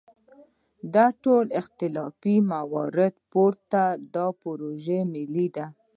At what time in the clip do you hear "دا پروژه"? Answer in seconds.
4.13-4.99